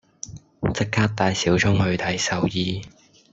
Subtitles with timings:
[0.73, 2.81] 即刻帶小聰去睇獸醫